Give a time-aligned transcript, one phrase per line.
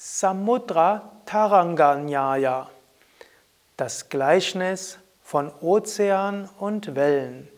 [0.00, 2.70] Samudra Taranganyaya,
[3.76, 7.48] das Gleichnis von Ozean und Wellen.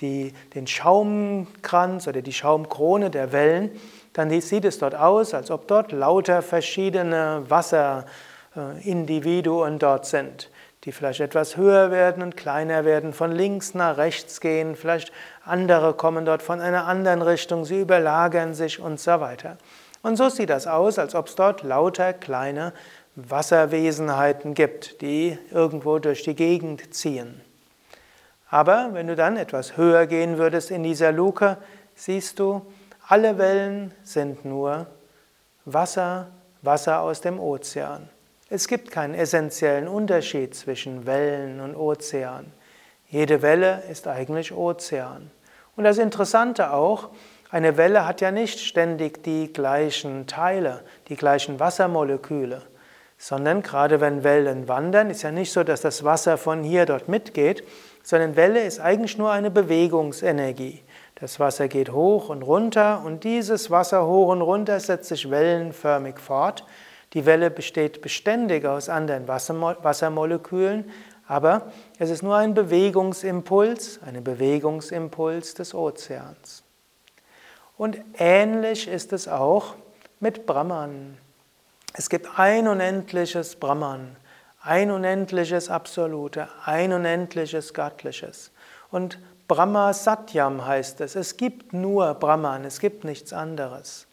[0.00, 3.70] die, den Schaumkranz oder die Schaumkrone der Wellen,
[4.12, 10.50] dann sieht es dort aus, als ob dort lauter verschiedene Wasserindividuen dort sind,
[10.84, 15.12] die vielleicht etwas höher werden und kleiner werden, von links nach rechts gehen, vielleicht
[15.44, 19.58] andere kommen dort von einer anderen Richtung, sie überlagern sich und so weiter.
[20.02, 22.72] Und so sieht das aus, als ob es dort lauter kleine
[23.16, 27.40] Wasserwesenheiten gibt, die irgendwo durch die Gegend ziehen.
[28.48, 31.56] Aber wenn du dann etwas höher gehen würdest in dieser Luke,
[31.94, 32.62] siehst du,
[33.08, 34.86] alle Wellen sind nur
[35.64, 36.28] Wasser,
[36.62, 38.08] Wasser aus dem Ozean.
[38.48, 42.52] Es gibt keinen essentiellen Unterschied zwischen Wellen und Ozean.
[43.08, 45.30] Jede Welle ist eigentlich Ozean.
[45.74, 47.10] Und das Interessante auch,
[47.50, 52.62] eine Welle hat ja nicht ständig die gleichen Teile, die gleichen Wassermoleküle,
[53.18, 57.08] sondern gerade wenn Wellen wandern, ist ja nicht so, dass das Wasser von hier dort
[57.08, 57.64] mitgeht,
[58.02, 60.82] sondern Welle ist eigentlich nur eine Bewegungsenergie.
[61.16, 66.18] Das Wasser geht hoch und runter und dieses Wasser hoch und runter setzt sich wellenförmig
[66.18, 66.64] fort.
[67.14, 70.90] Die Welle besteht beständig aus anderen Wassermolekülen,
[71.26, 76.62] aber es ist nur ein Bewegungsimpuls, ein Bewegungsimpuls des Ozeans.
[77.78, 79.74] Und ähnlich ist es auch
[80.20, 81.18] mit Brahman.
[81.96, 84.16] Es gibt ein unendliches Brahman
[84.66, 88.50] ein unendliches Absolute, ein unendliches Göttliches.
[88.90, 94.08] Und Brahma Satyam heißt es, es gibt nur Brahman, es gibt nichts anderes.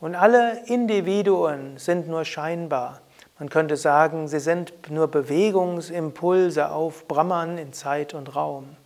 [0.00, 3.02] Und alle Individuen sind nur scheinbar.
[3.38, 8.76] Man könnte sagen, sie sind nur Bewegungsimpulse auf Brahman in Zeit und Raum.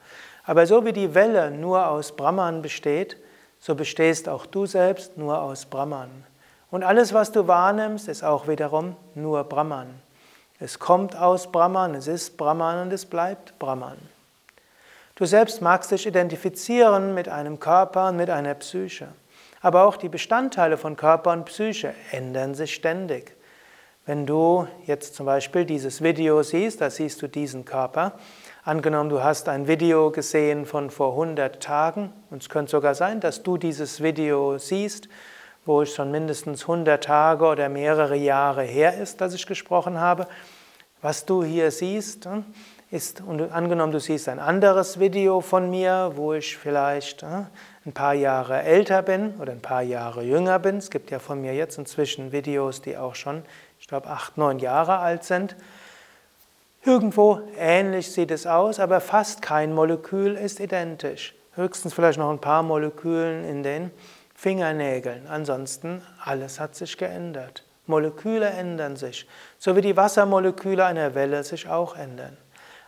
[0.45, 3.17] Aber so wie die Welle nur aus Brahman besteht,
[3.61, 6.25] so bestehst auch du selbst nur aus Brahman.
[6.72, 9.88] Und alles, was du wahrnimmst, ist auch wiederum nur Brahman.
[10.59, 13.99] Es kommt aus Brahman, es ist Brahman und es bleibt Brahman.
[15.15, 19.09] Du selbst magst dich identifizieren mit einem Körper und mit einer Psyche.
[19.60, 23.37] Aber auch die Bestandteile von Körper und Psyche ändern sich ständig.
[24.06, 28.12] Wenn du jetzt zum Beispiel dieses Video siehst, da siehst du diesen Körper.
[28.65, 33.21] Angenommen, du hast ein Video gesehen von vor 100 Tagen, und es könnte sogar sein,
[33.21, 35.09] dass du dieses Video siehst,
[35.65, 40.27] wo es schon mindestens 100 Tage oder mehrere Jahre her ist, dass ich gesprochen habe.
[41.00, 42.45] Was du hier siehst, hm,
[42.91, 47.47] ist, und angenommen, du siehst ein anderes Video von mir, wo ich vielleicht hm,
[47.87, 50.77] ein paar Jahre älter bin oder ein paar Jahre jünger bin.
[50.77, 53.43] Es gibt ja von mir jetzt inzwischen Videos, die auch schon,
[53.81, 55.56] ich glaube, acht, neun Jahre alt sind.
[56.84, 61.34] Irgendwo ähnlich sieht es aus, aber fast kein Molekül ist identisch.
[61.55, 63.91] Höchstens vielleicht noch ein paar Molekülen in den
[64.42, 65.28] Fingernägeln.
[65.28, 67.62] Ansonsten alles hat sich geändert.
[67.86, 72.36] Moleküle ändern sich, so wie die Wassermoleküle einer Welle sich auch ändern.